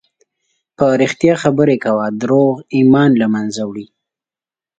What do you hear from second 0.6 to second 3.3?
په رښتیا خبرې کوه، دروغ ایمان له